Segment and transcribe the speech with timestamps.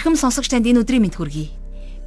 [0.00, 1.52] Эрхэм сонсогч танд энэ өдрийн мэд хүргэе.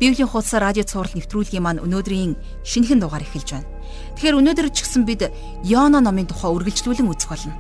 [0.02, 2.34] Библийн хуудас радио цаураар нэвтрүүлгийн маань өнөөдрийн
[2.66, 3.70] шинэхэн дугаар эхэлж байна.
[4.18, 5.30] Тэгэхээр өнөөдөр ч гэсэн бид
[5.62, 7.54] Йона номын тухай үргэлжлүүлэн үзэх болно.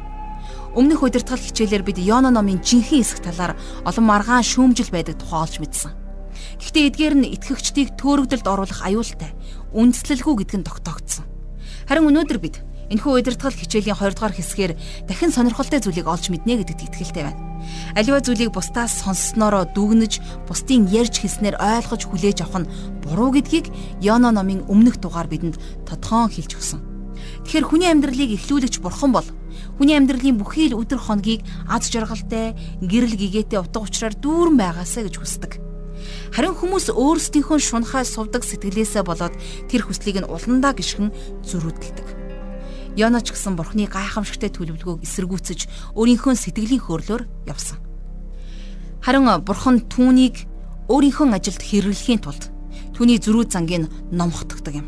[0.73, 3.53] Өмнөх удирдгал хичээлээр бид Йона номын жинхэнэ хэсэг талаар
[3.85, 5.93] олон маргаан шүүмжил байдаг тухай олж мэдсэн.
[6.57, 9.37] Гэхдээ эдгээр нь итгэгчдийг төөрөгдөлд оруулах аюултай,
[9.69, 11.29] үндслэлгүй гэдг нь тогтоогдсон.
[11.85, 14.73] Харин өнөөдөр бид Энэхүү удирдгал хичээлийн 20 дугаар хэсгээр
[15.05, 17.52] дахин сонирхолтой зүйлийг олж мэднэ гэдэгт итгэлтэй байна.
[17.95, 22.71] Аливаа зүйлийг бусдаас сонсснороо дүгнэж, бусдын ярьж хэлснээр ойлгож хүлээж авах нь
[23.03, 23.69] буруу гэдгийг
[24.01, 26.81] Йона номын өмнөх дугаар бидэнд тодхон хэлж өгсөн.
[27.43, 29.27] Тэгэхээр хүний амьдралыг эхлүүлэгч бурхан бол
[29.77, 35.15] хүний амьдралын бүхий л өдөр хоногийг аз жаргалтай, гэрэл гэгээтэй утга учраар дүүрэн байгаасаа гэж
[35.19, 35.51] хүсдэг.
[36.33, 39.33] Харин хүмүүс өөрсдийнхөө шунхай сувдаг сэтгэлээсээ болоод
[39.69, 41.13] тэр хүслийг нь уландаа гიშгэн
[41.47, 42.22] зөрүүдэлдэг.
[42.93, 47.81] Йона ч гэсэн бурхны гайхамшигтай төлөвлөгөөг эсэргүүцэж өөрийнхөө сэтгэлийн хөрлөөр явсан.
[49.01, 50.45] Харин бурхан түүнийг
[50.93, 52.53] өөрийнхөө ажилд хэрэглэхийн тулд
[52.93, 54.87] түүний зөрүү зангийг номхотгдог юм.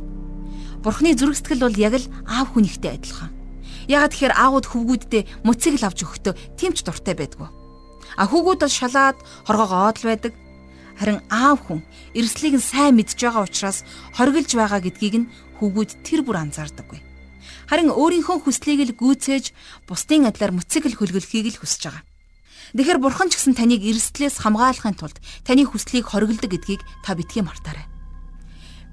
[0.85, 3.33] Бурхны зүрх сэтгэл бол яг л аав хүнийхтэй адилхан.
[3.89, 7.49] Ягаад тэгэхээр аауд хөвгүүддээ мөцийг л авч өгөхдөө тэмч дуртай байдгүй.
[8.21, 9.17] А хүүгүүд бол шалаад
[9.49, 10.33] хоргоогоод л байдаг.
[11.01, 11.81] Харин аав хүн
[12.13, 13.81] эрсдлийг нь сайн мэдж байгаа учраас
[14.13, 17.14] хоригдж байгаа гэдгийг нь хүүгүүд тэр бүр анзаардаггүй
[17.69, 19.53] харин өөрийнхөө хүслийг л гүйцээж
[19.89, 22.03] бусдын адилаар мөцөг л хөлгөлхийг л хүсэж байгаа.
[22.75, 27.87] Тэгэхээр бурхан ч гэсэн таныг эрсдлээс хамгаалахын тулд таны хүслийг хориглдог гэдгийг та битгий мартаарай.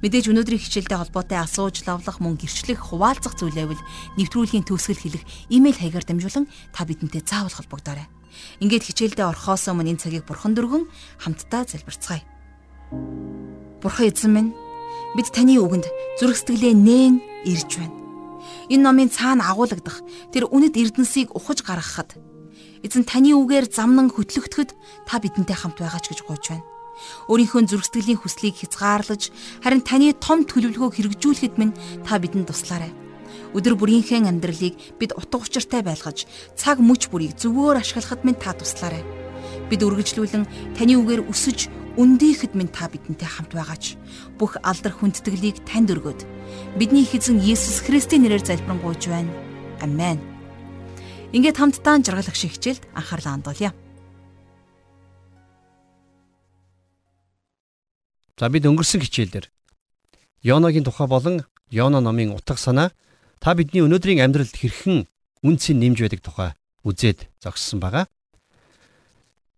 [0.02, 3.78] Мэдээж өнөөдрийн хичээлтэй холбоотой асууж лавлах мөн гэрчлэх хуваалцах зүйлээвэл
[4.18, 8.10] нэвтрүүлгийн төгсгөл хэлэх имэйл хаягаар дамжуулан та бидэнтэй заавал холбогдоорой.
[8.58, 10.90] Ингээд хичээлдээ орохоос өмнө энэ цагийг бурхан дөргөн
[11.22, 12.26] хамтдаа залбирцгаая.
[13.78, 14.50] Бурхан эзэн минь
[15.14, 15.86] бид таны үгэнд
[16.18, 17.14] зүрх сэтгэлээ нээн
[17.46, 18.01] ирж байна.
[18.72, 20.00] Энэ номын цаана агуулгадах
[20.32, 22.16] тэр үнэт эрдэнсийг ухаж гаргахад
[22.80, 24.72] эзэн таны үгээр замнан хөтлөгдөхөд
[25.04, 26.64] та бидэнтэй хамт байгаач гэж гуйж байна.
[27.28, 29.28] Өөрийнхөө зүрхсэтгэлийн хүслийг хязгаарлаж
[29.60, 32.92] харин таны том төлөвлөгөөг хэрэгжүүлэхэд минь та бидэнд туслаарай.
[33.52, 36.24] Өдөр бүрийнхээ амьдралыг бид утга учиртай байлгаж
[36.56, 39.04] цаг мөч бүрийг зөвөөр ашиглахад минь та туслаарай.
[39.68, 44.00] Бид үргэлжлүүлэн таны үгээр өсөж Үндийхэд минь та бидэнтэй хамт байгаач.
[44.40, 46.24] Бүх алдар хүндэтгэлийг танд өргөөд
[46.80, 49.28] бидний эзэн Есүс Христийн нэрээр залбирanгуйж байна.
[49.84, 50.16] Амен.
[51.36, 53.76] Ингээд хамтдаа жаргалах шиг хичээлд анхаарлаа хандуулъя.
[58.40, 59.52] За бид өнгөрсөн хичээлдэр
[60.40, 62.96] Йоногийн тухай болон Йоно номын утга санаа
[63.36, 65.04] та бидний өнөөдрийн амьдралд хэрхэн
[65.44, 66.50] үнцэн нэмж байдаг тухай
[66.88, 68.08] үзээд зогссон байгаа.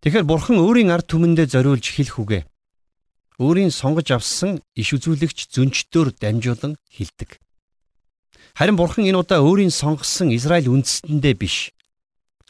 [0.04, 2.40] Тэгэхээр бурхан өөрийн ард түмэндээ зориулж хэлэх үгэ.
[3.40, 7.40] Өөрийн сонгож авсан иш үзүүлэгч зөнчтөөр дамжуулан хэлдэг.
[8.52, 11.72] Харин бурхан энэ удаа өөрийн сонгосон Израиль үндэстэндээ биш.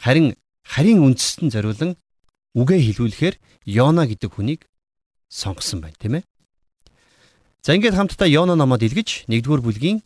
[0.03, 0.35] Харин
[0.67, 1.95] харийн үндэстэн зориулан
[2.59, 3.39] үгээ хэлүүлэхээр
[3.71, 4.67] Йона гэдэг хүнийг
[5.31, 6.27] сонгосон байна, тийм ээ.
[7.63, 10.03] За ингээд хамтдаа Йона номоод илгэж 1-р бүлгийн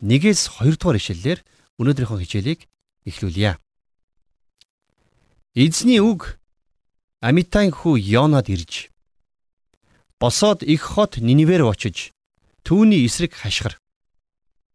[0.00, 1.44] 1-ээс 2-р ишлэлээр
[1.76, 2.64] өнөөдрийнхөө хичээлийг
[3.04, 3.60] эхлүүлье.
[5.52, 6.40] Эзний үг
[7.20, 8.92] Амитайн хүү Йонад ирж
[10.20, 12.12] босоод их хот Нинивер очиж
[12.62, 13.80] түүний эсрэг хашгир.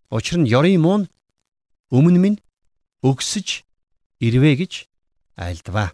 [0.10, 1.06] Учир нь ёрын муу
[1.94, 2.42] өмнө минь
[3.06, 3.62] өгсөж
[4.18, 4.90] ирвэ гэж
[5.38, 5.94] айлдваа.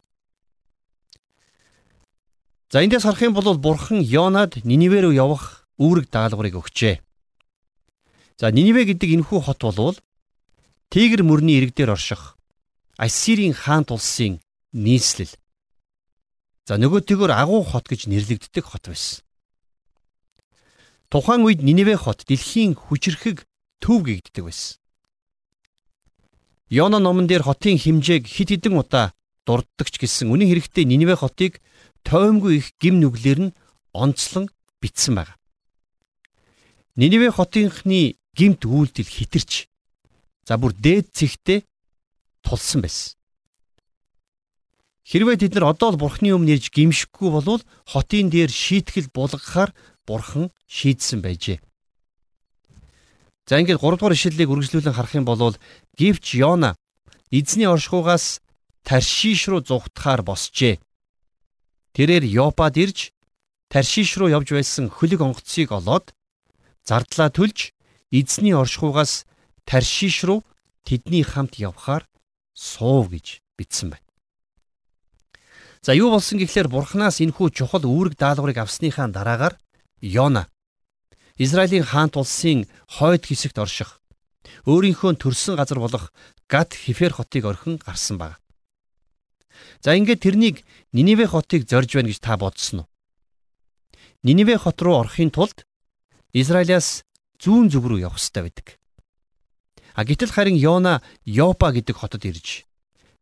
[2.72, 7.04] За эндээс харах юм бол бурхан Йонад Ниниве рүү явах үүрэг даалгаврыг өгчээ.
[8.40, 10.00] За Ниниве гэдэг энэхүү хот болвол
[10.88, 12.40] Тигр мөрний ирэг дээр орших
[12.96, 14.40] Ассирийн хаант улсын
[14.72, 15.36] нийслэл
[16.68, 19.24] За нөгөөтэйгөр агуу хот гэж нэрлэгддэг хот байсан.
[21.08, 23.48] Тухайн үед Ниневе хот дэлхийн хүчрхэг
[23.80, 24.76] төв гэгддэг байсан.
[26.68, 29.16] Йона номон дээр хотын хэмжээг хит хитэн удаа
[29.48, 31.64] дурддагч гэсэн үнэн хэрэгтээ Ниневе хотыг
[32.04, 33.56] тоймгүй их гим нүглэр нь
[33.96, 34.52] онцлон
[34.84, 35.40] битсэн байна.
[37.00, 39.72] Ниневе хотынхны гимт үйлдэл хитэрч
[40.44, 41.64] за бүр дээд цэгтээ
[42.44, 43.17] тулсан байсан.
[45.08, 49.72] Хэрвээ тэд нар одоо л бурхны өмнө ирж гимшихгүй болвол хотын дээр шийтгэл булгахаар
[50.04, 51.64] бурхан шийдсэн байжээ.
[53.48, 55.56] За ингээд 3 дугаар ишлэлийг үргэлжлүүлэн харах юм бол
[55.96, 56.76] гівч Йона
[57.32, 58.44] эзний оршихугаас
[58.84, 60.80] Таршиш руу зугтахаар босчээ.
[61.96, 63.16] Тэрээр Йопад ирж
[63.72, 66.12] Таршиш руу явж байсан хөлөг онгоцыг олоод
[66.84, 67.72] зардлаа төлж
[68.12, 69.24] эзний оршихугаас
[69.64, 70.44] Таршиш руу
[70.84, 72.04] тэдний хамт явхаар
[72.52, 74.07] суув гэж бичсэн байна.
[75.88, 79.56] За юу болсон гэхлээр бурхнаас энэхүү чухал үүрэг даалгаврыг авсныхаа дараагаар
[80.04, 80.52] Йона
[81.40, 84.04] Израилийн хаант улсын хойд хэсэгт орших
[84.68, 86.12] өөрийнхөө төрсэн газар болох
[86.52, 88.36] Гат Хифер хотыг орхин гарсан баг.
[89.80, 92.92] За ингээд тэрнийг Ниневе хотыг зорж байна гэж та бодсон уу?
[94.28, 95.64] Ниниве хот руу орохын тулд
[96.36, 97.08] Израилаас
[97.40, 98.76] зүүн зүг рүү явах ёстой байдаг.
[99.96, 102.68] А гэтэл харин Йона Йопа гэдэг хотод ирж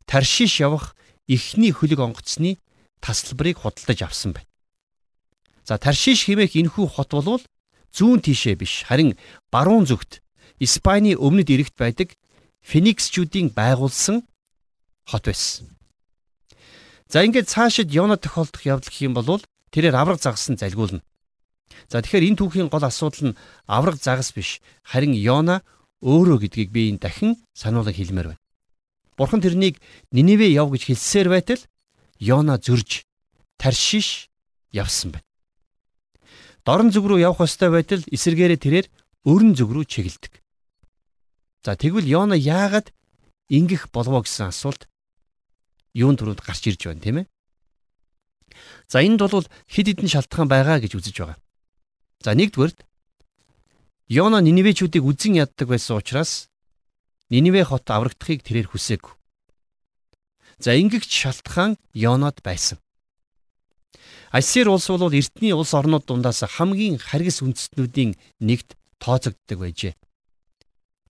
[0.09, 2.57] Таршиш явах эхний хөлөг онгоцны
[3.01, 4.49] тасалбарыг худалдаж авсан байна.
[5.65, 7.41] За Таршиш хэмээх энэхүү хот бол
[7.93, 9.17] зүүн тишээ биш харин
[9.49, 10.21] баруун зүгт
[10.59, 12.13] Испаний өмнөд эрэгт байдаг
[12.61, 14.25] Фениксчүүдийн байгуулсан
[15.09, 15.75] хот байсан.
[17.09, 19.41] За ингээд цаашид Йона тохиолдох явдал гэх юм бол
[19.73, 21.01] тэрээр авраг загсан залгуулна.
[21.89, 23.37] За тэгэхээр энэ түүхийн гол асуудал нь
[23.69, 25.61] авраг загас биш харин Йона
[26.01, 28.44] өөрөө гэдгийг би энэ дахин сануулга хэлмээр байна.
[29.17, 29.79] Бурхан тэрнийг
[30.11, 31.61] Ниневе яв гэж хэлсээр байтал
[32.19, 33.07] Йона зөрж
[33.57, 34.27] Таршиш
[34.71, 35.25] явсан байна.
[36.65, 38.87] Дорн зүг рүү явах ёстой байтал эсэргээрээ тэрээр
[39.23, 40.33] өрн зүг рүү чиглэдэг.
[41.63, 42.91] За тэгвэл Йона яагаад
[43.47, 44.89] ингэх болов гэсэн асуулт
[45.95, 47.27] юун түрүүнд гарч ирж байна тийм ээ.
[48.91, 51.39] За энд бол хэд хэдэн шалтгаан байгаа гэж үзэж байгаа.
[52.19, 52.83] За нэгдүгээрт
[54.09, 56.49] Йона Ниневечүүдийг үзэн яддаг байсан учраас
[57.29, 59.13] Ниневе хот аврагдахыг тэрээр хүсээгүй.
[60.59, 62.77] За ингэгч шалтгаан Йонод байсан.
[64.31, 69.93] Ассир улс бол эртний улс орнууд дундаас хамгийн харгас үндэстнүүдийн нэгт тооцогддог байжээ.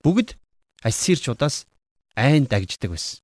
[0.03, 0.37] Бүгд
[0.85, 1.67] ассирчудаас
[2.15, 3.19] айн дагждаг байсан.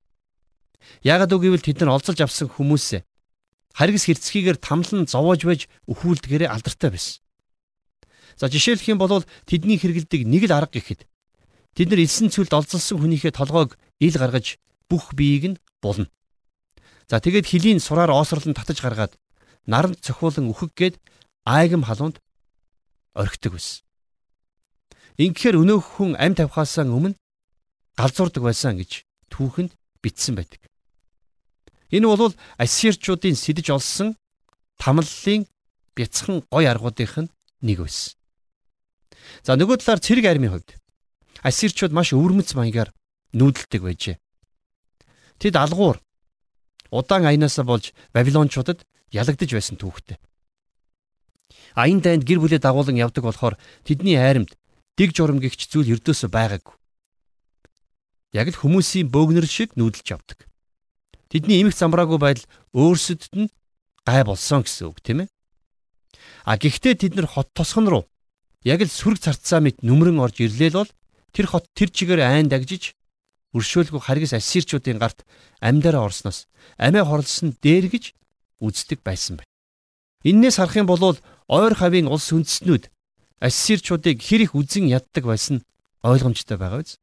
[1.05, 3.05] Яагад үг гэвэл тэд нар олзолж авсан хүмүүсээ
[3.73, 7.23] харгас хэрцгийгээр тамлан зовоож байж өхүүлдгээрээ алдартай байсан.
[8.35, 11.07] За жишээлх юм бол тэдний хэрэгэлдэг нэг л арга гэхэд
[11.75, 14.59] тэд нар элсэн цүлд олзолсон хүнийхээ толгойг ил гаргаж
[14.89, 16.12] бүх биеийг нь булна.
[17.07, 19.13] За тэгээд хилийн сураар оосрлон татаж гаргаад
[19.68, 20.95] наранд цохиулан үхэх гээд
[21.45, 22.19] айгам халуунд
[23.15, 23.83] орхидог байсан.
[25.19, 27.19] Ингэхээр өнөөх хүн амь тавихаасаа өмнө
[28.00, 30.62] галзуурдаг байсан гэж түүхэнд бичсэн байдаг.
[31.91, 34.15] Энэ бол ассирчуудын сэлж олсон
[34.79, 35.45] тамллын
[35.95, 37.31] бяцхан гой аргуудынх нь
[37.62, 38.15] нэг байсан.
[39.44, 40.81] За нөгөө талаар цэрэг армийн хувьд
[41.41, 42.89] ассирчууд маш өвөрмөц маягаар
[43.33, 44.17] нүүдэлдэг байжээ.
[45.41, 45.97] Тэд алгуур
[46.91, 50.17] удаан аянаасаа болж Вавилончуудад ялагдж байсан түүхтэй.
[51.75, 53.55] Аян дайнд гэр бүлээ дагуулan явдаг болохоор
[53.88, 54.53] тэдний айрамд
[54.99, 56.75] дэг журам гихч зүйл ердөөсөө байгаагүй
[58.31, 60.47] яг л хүмүүсийн бөөгнөр шиг нүүдэлж явдаг.
[61.27, 63.51] Тэдний эмх замбраагүй байдал өөрсдөд нь
[64.07, 65.29] гай болсон гэсэн үг тийм ээ.
[66.47, 68.03] А гэхдээ тэд нар хот тосгон руу
[68.63, 70.91] яг л сүрэг царцаа мэт нүмрэн орж ирлээ л бол
[71.31, 72.95] тэр хот тэр чигээр айн дагжиж
[73.56, 75.25] өршөөлгүй харгас ассирчуудын гарт
[75.60, 76.48] амьдараа орсноос
[76.78, 78.16] амиа хорлсон дээр гэж
[78.63, 79.51] үздэг байсан байна.
[80.24, 81.18] Иннээс харах юм бол
[81.48, 82.88] ойр хавийн улс үндэстнүүд
[83.42, 85.66] ассирчуудыг хэр их үзен яддаг байсан
[86.04, 87.01] ойлгомжтой байгаа биз?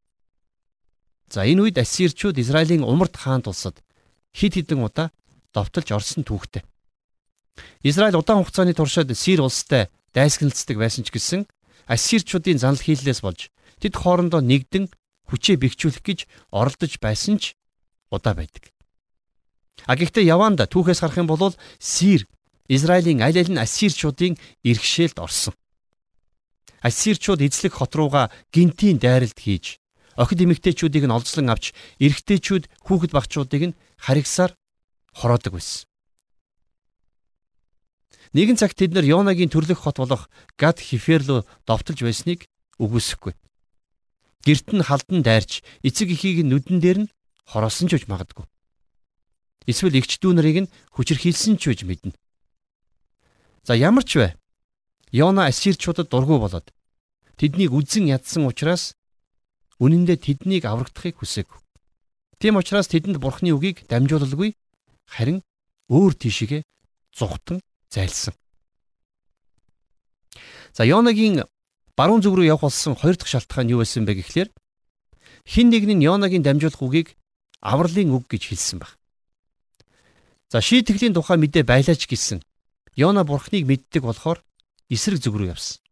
[1.29, 3.83] За энэ үед ассирчууд Израилийн умард хаан тулсад
[4.33, 5.13] хид хідэн удаа
[5.53, 6.65] довтолж орсон түүхтэй.
[7.83, 11.45] Израиль удаан хугацааны туршид Сир улстай дайсагналцдаг байсан ч гэсэн
[11.91, 13.51] ассирчуудын занал хийллээс болж
[13.83, 14.91] тэд хоорондоо нэгдэн
[15.31, 16.19] хүчээ бэхжүүлэх гэж
[16.51, 17.55] оролдож байсан ч
[18.11, 18.73] удаа байдаг.
[19.87, 22.27] А гэхдээ Яванда түүхээс харах юм бол Сир
[22.69, 25.55] Израилийн аль аль нь ассирчуудын иргэшээлд орсон.
[26.83, 29.81] Ассирчууд эзлэх хот руугаа гинтийн дайралт хийж
[30.19, 34.53] охид эмэгтэйчүүдийг нь олзлон авч эрэгтэйчүүд хүүхэд багчуудыг нь харигсаар
[35.15, 35.87] хороодог байсан.
[38.35, 40.29] Нэгэн цагт тэд нар Йонагийн төрлөх хот болох
[40.61, 42.45] Гад Хифер руу довтолж байсныг
[42.77, 43.33] үгүйсэхгүй.
[44.47, 47.13] Гэрт нь халдан дайрч эцэг эхийг нүдэн дээр нь
[47.49, 48.47] хороосон ч үж магадгүй.
[49.67, 52.15] Эсвэл эгч дүү нарыг нь хүчрхийлсэн ч үж мэднэ.
[53.67, 54.29] За ямар ч вэ?
[55.11, 56.73] Йона ассирчуудад дургу болоод
[57.37, 58.99] тэднийг үзэн ядсан учраас
[59.79, 61.59] Үнэн дээр тэднийг аврагдахыг хүсээгүй.
[62.43, 64.59] Тийм учраас тэдэнд бурхны үгийг дамжуулалгүй
[65.07, 65.39] харин
[65.87, 66.67] өөр тийшээ
[67.15, 68.35] зүхтан зайлсан.
[70.75, 71.47] За Йонагийн
[71.99, 74.49] баруун зүг рүү явах болсон хоёр дахь шалтгаан юу байсан бэ гэхлээр
[75.43, 77.09] хин нэг нь Йонагийн дамжуулах үгийг
[77.59, 78.95] авралын үг гэж хэлсэн баг.
[80.47, 82.39] За шийтгэлийн тухай мэдээ байлаач гэсэн
[82.95, 84.39] Йона бурхныг мэддэг болохоор
[84.87, 85.83] эсрэг зүг рүү явсан.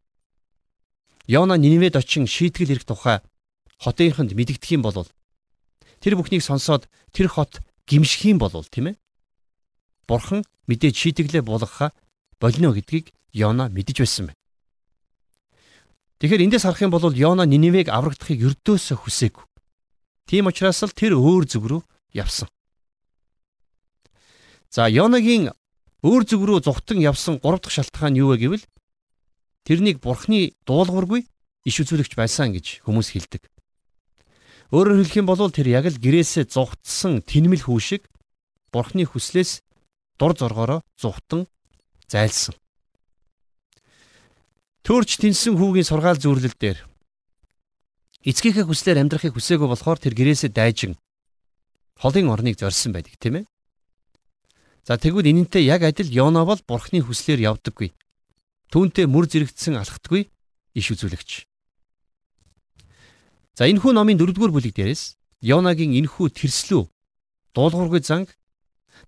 [1.27, 3.19] Йона Ниневед очин шийтгэл ирэх тухай
[3.83, 5.11] хотынхонд мэдэгдэх юм бол
[5.99, 7.59] тэр бүхнийг сонсоод тэр хот
[7.91, 8.97] гимших юм бол тийм ээ.
[10.07, 11.91] Бурхан мэдээж шийтгэлээ буулгахаа
[12.39, 14.46] болно гэдгийг Йона мэдэж байсан байна.
[16.17, 19.45] Тэгэхээр эндээс харах юм бол Йона Ниневег аврагдахыг өрдөөсөө хүсээгүй.
[20.25, 21.83] Тийм учраас л тэр өөр зүг рүү
[22.17, 22.49] явсан.
[24.73, 25.53] За Йонагийн
[26.01, 28.65] өөр зүг рүү зүхтан явсан гурав дахь шалтгаан юу вэ гэвэл
[29.69, 31.29] тэрнийг бурхны дуулуургүй
[31.69, 33.45] иш үзүүлэгч байсан гэж хүмүүс хэлдэг.
[34.73, 38.03] Өөрөөр хэлэх юм бол тэр яг л гэрээсээ зугтсан тэнмэл хүү шиг
[38.73, 39.63] бурхны хүслээс
[40.19, 41.47] дур зоргоороо зугтан
[42.11, 42.57] зайлсан.
[44.87, 46.79] Төөрч тэнсэн хүүгийн сургаал зүүрлэл дээр
[48.23, 50.95] эцгийнхээ хүслээр амьдрахыг хүсээгүй болохоор тэр гэрээсээ дайжин
[51.99, 53.45] холын орныг зорьсон байдаг тийм ээ.
[54.87, 57.99] За тэгвэл энэнтэй яг адил Йона бол бурхны хүслээр явдаггүй.
[58.71, 60.31] Түүнтэй мөр зэрэгцсэн алхдаггүй
[60.79, 61.51] иш үзүүлэгч.
[63.59, 66.87] За энэ хүү номын 4-р бүлэг дээрээс Йонагийн энхүү тэрслүү
[67.59, 68.39] дуулуургүй занг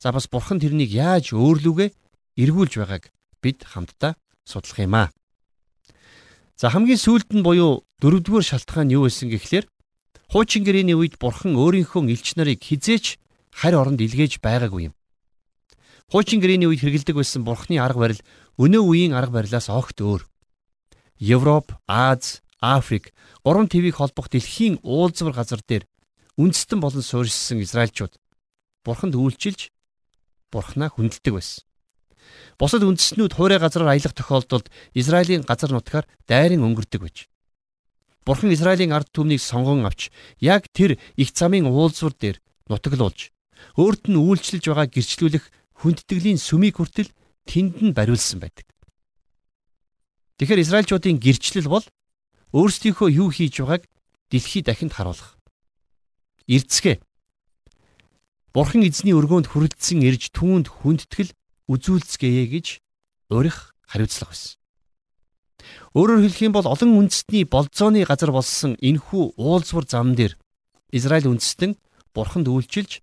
[0.03, 1.89] за бас бурхан тэрнийг яаж өөрлөөгөө
[2.35, 5.15] эргүүлж байгааг бид хамтдаа судлах юм аа.
[6.59, 9.71] За хамгийн сүүлд нь буюу дөрөвдүгээр шалтгаан юу байсан гэхлээр
[10.27, 13.15] хуучин гэрээний үед бурхан өөрийнхөө элч нарыг хизээч
[13.55, 14.95] харь оронд илгээж байгаагүй юм.
[16.11, 18.27] Хуучин гэрээний үед хэрэгэлдэг байсан бурханы арга барил
[18.59, 20.27] өнөө үеийн арга барилаас огт өөр.
[21.23, 23.15] Европ, Аз, Африк,
[23.47, 25.87] гурван твийг холбох дэлхийн уулзвар газар дээр
[26.35, 28.19] үндэстэн болон суурьшсан Израильчууд
[28.83, 29.71] бурханд үйлчилж
[30.51, 31.68] бурхнаа хүндэлдэг байсан.
[32.59, 37.29] Бусад үндэстнүүд хуурай газраар аялах тохиолдолд Израилийн газар нутгаар дайран өнгөрдөг байж.
[38.27, 42.37] Бурхан Израилийн ард түмнийг сонгон авч яг тэр их замын уулзвар дээр
[42.69, 43.33] нутаглуулж
[43.79, 45.45] өөрт нь үйлчлж байгаа гэрчлүүлэх
[45.81, 47.11] хүндэтгэлийн сүмийг хүртэл
[47.47, 48.67] тэнд нь бариулсан байдаг.
[50.37, 51.87] Тэгэхээр Израильчуудын гэрчлэл бол
[52.53, 53.89] өөрсдийнхөө юу хийж байгааг
[54.31, 55.39] дэлхийд дахинд харуулах
[56.49, 57.01] эрдэсгэ.
[58.53, 61.33] Бурхан эзний өргөөнд хүрэлцсэн ирж түүнд хүндэтгэл
[61.69, 62.67] үзүүлцгээе гэж
[63.31, 64.59] урих хариуцлага байсан.
[65.95, 70.37] Өөрөөр хэлэх юм бол олон үндэстний болзооны газар болсон энхүү уулзвар зам дээр
[70.93, 71.77] Израиль үндэстэн
[72.15, 73.01] бурханд үйлчилж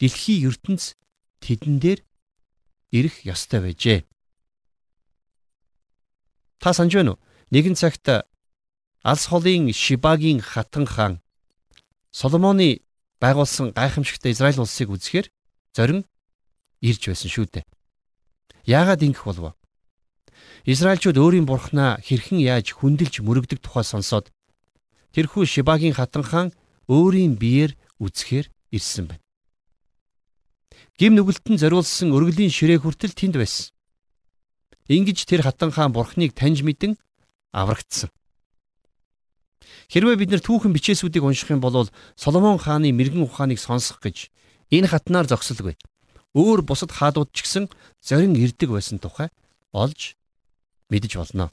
[0.00, 0.96] дэлхийн ертөнц
[1.42, 2.00] тэдэн дээр
[2.92, 4.00] ирэх ёстой байжээ.
[6.60, 7.22] Та санаж байна уу?
[7.50, 8.06] Нэгэн цагт
[9.02, 11.20] Алс холын Шибагийн хатан хаан
[12.10, 12.82] Соломоны
[13.20, 15.26] байгуулсан гайхамшигтай Израиль улсыг үзэхээр
[15.74, 16.04] зорин
[16.80, 17.64] ирж байсан шүү дээ.
[18.66, 19.54] Яагаад ингэх болов?
[20.68, 24.28] Израильчууд өөрийн бурхнаа хэрхэн яаж хүндэлж мөрөгдөг тухай сонсоод
[25.16, 26.48] тэрхүү Шибагийн хатан хаан
[26.88, 29.24] өөрийн биеэр үзэхээр ирсэн байна.
[30.98, 33.72] Гим нүгэлтэн зориулсан өргөлийн ширээ хүртэл тэнд байсан.
[34.90, 36.98] Ингиж тэр хатан хаан бурхныг таньж мэдэн
[37.52, 38.10] аврагдсан.
[39.88, 44.28] Хэрвээ бид нэр түүхэн бичээсүүдийг унших юм бол Соломон хааны мэрэгэн ухааныг сонсох гэж
[44.68, 45.80] энэ хатнаар зогсолгүй.
[46.36, 47.64] Өөр бусад хаадууд ч гэсэн
[48.02, 49.28] зорин ирдэг байсан тухай
[49.72, 50.16] олж
[50.92, 51.52] мэдэж болно.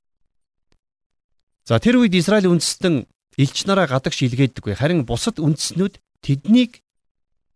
[1.63, 6.83] За тэр үед Израиль үндэстэн элч нараа гадагш илгээдэггүй харин бусад үндэснүүд тэднийг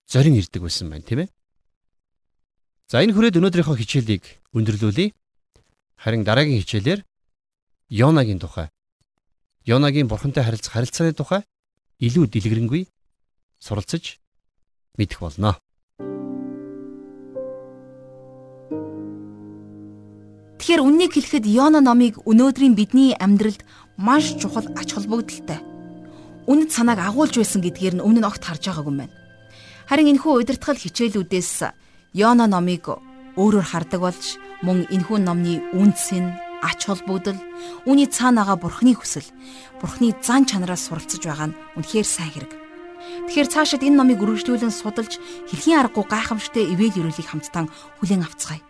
[0.08, 1.30] зорин ирдэг байсан байна тийм ээ.
[2.90, 4.24] За энэ хүрээд өнөөдрийнхөө хичээлийг
[4.56, 5.14] өндөрлүүлье.
[6.00, 7.06] Харин дараагийн хичээлээр
[7.90, 8.74] Йонагийн тухай
[9.70, 11.42] Йонагийн бурхантай харилцах харилцааны тухай
[12.00, 12.88] илүү дэлгэрэнгүй
[13.60, 14.18] суралцж
[14.98, 15.60] мэдэх болно.
[20.70, 23.66] Тэгэхээр үннийг хэлэхэд Йона номыг өнөөдрийн бидний амьдралд
[23.98, 25.58] маш чухал ач холбогдолтой.
[26.46, 29.18] Үнэт санааг агуулж байсан гэдгээр нь өмнө нь огт харж байгаагүй юм байна.
[29.90, 31.74] Харин энэхүү удирдахал хичээлүүдээс
[32.14, 32.86] Йона номыг
[33.34, 37.42] өөрөөр хардаг болж мөн энэхүү номны үндс нь ач холбогдол,
[37.90, 39.26] үүний цаанаага бурхны хүсэл,
[39.82, 42.54] бурхны зан чанараас суралцж байгаа нь үнэхээр сайн хэрэг.
[43.26, 45.18] Тэгэхээр цаашид энэ номыг үргэлжлүүлэн судалж
[45.50, 47.66] хэрхэн аргагүй гайхамшигтай ивэл өрөөлийг хамтдаа
[48.06, 48.69] хүлээн авцгаая.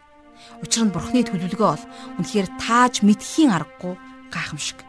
[0.59, 1.85] Учир нь бурхны төлөвлөгөө бол
[2.19, 3.95] үнэхээр тааж мэдхийн аргагүй
[4.27, 4.83] гайхамшиг.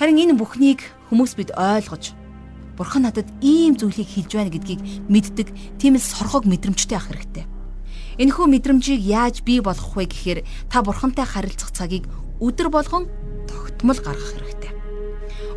[0.00, 0.80] Харин энэ бүхнийг
[1.12, 2.16] хүмүүс бид ойлгож
[2.80, 4.80] бурхан надад ийм зүйлийг хэлж байна гэдгийг
[5.12, 7.44] мэддэг тийм л сорхог мэдрэмжтэй ах хэрэгтэй.
[8.16, 10.40] Энэхүү мэдрэмжийг яаж бий болгох вэ гэхээр
[10.72, 12.08] та бурхантай харилцах цагийг
[12.40, 13.04] өдөр болгон
[13.44, 14.72] тогтмол гаргах хэрэгтэй.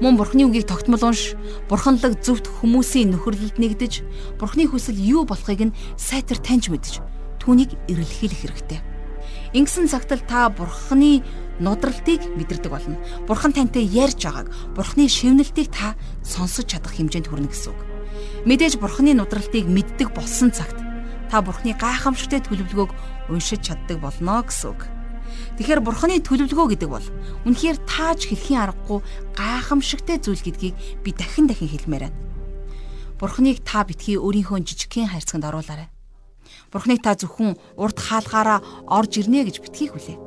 [0.04, 1.40] Мөн бурхны үгийг тогтмол унш,
[1.72, 4.04] бурханлаг зөвхт хүмүүсийн нөхөрлөлд нэгдэж,
[4.36, 7.00] бурхны хүсэл юу болохыг нь сайтар таньж мэдж,
[7.40, 8.93] түүнийг эрэлхийлэх хэрэгтэй.
[9.54, 11.22] Ингэсэн цагт л та бурхны
[11.62, 12.98] нудралтыг мэдэрдэг болно.
[13.30, 15.94] Бурхан тантай ярьж байгааг, бурхны шивнэлтийг та
[16.26, 17.82] сонсож чадах хэмжээнд хүрнэ гэсэн үг.
[18.50, 20.74] Мэдээж бурхны нудралтыг мэддэг болсон цагт
[21.30, 24.82] та бурхны гайхамшигтай төлөвлөгөөг уншиж чаддаг болно гэсэн үг.
[25.62, 27.08] Тэгэхээр бурхны төлөвлөгөө гэдэг бол
[27.46, 29.06] үнэхээр тааж хэлхийн аргагүй
[29.38, 30.74] гайхамшигтай зүйл гэдгийг
[31.06, 32.18] би дахин дахин хэлмээр байна.
[33.22, 35.93] Бурхныг та битгий өөрийнхөө жижигхэн хайрцагт оруулаарай.
[36.74, 40.18] Бурхныг та зөвхөн урд хаалгаараа орж ирнэ гэж битгий хүлээ.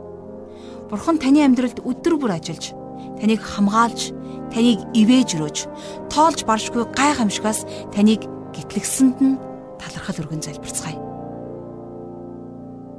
[0.86, 2.70] Бурхан таны амьдралд өдөр бүр ажиллаж,
[3.18, 4.14] таныг хамгаалж,
[4.54, 5.58] таныг ивэж өрөөж,
[6.06, 8.22] тоолж баршгүй гайхамшигаас таныг
[8.54, 9.34] гитлэгсэнд нь
[9.82, 10.98] талархал өргөн залбирцгаая.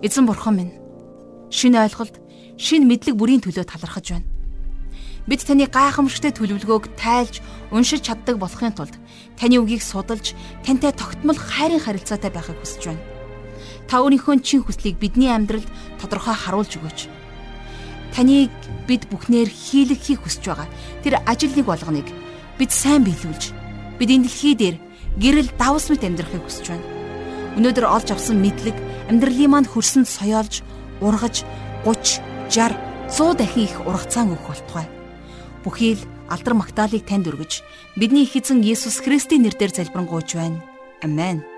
[0.03, 0.73] Эзэн бурхан минь
[1.47, 2.19] шинэ ойлголт,
[2.59, 4.27] шинэ мэдлэг бүрийн төлөө талархаж байна.
[5.23, 7.39] Бид таны гайхамшигтай төлөвлөгөөг тайлж,
[7.71, 8.99] уншиж чаддаг болохын тулд
[9.39, 10.35] таны үгийг судалж,
[10.67, 13.16] тантай тогтмол хайрын харилцаатай байхыг хүсэж байна.
[13.87, 15.67] Та өөрийнхөө чин хүслийг бидний амьдралд
[15.99, 16.99] тодорхой харуулж өгөөч.
[18.11, 18.51] таныг
[18.87, 20.67] бид бүхнээр хийлгэхийг хүсэж байгаа.
[21.03, 22.07] Тэр ажилныг болгоныг
[22.57, 23.53] бид сайн биелүүлж
[23.99, 24.75] бид энэ дэлхий дээр
[25.21, 26.85] гэрэл давс мэт амьдрахыг хүсэж байна.
[27.61, 28.73] Өнөөдөр олж авсан мэдлэг
[29.09, 30.61] амьдралын манд хөрсөнд соёолж,
[31.01, 31.45] ургаж,
[31.85, 32.73] 30, 60,
[33.09, 34.87] 100 дахин их ургацаан өгөх болтугай.
[35.65, 37.61] Бүхий л алдар магтаалыг танд өргөж,
[37.97, 40.61] бидний их эзэн Есүс Христийн нэрээр залбирanгуйч байна.
[41.01, 41.56] Амен.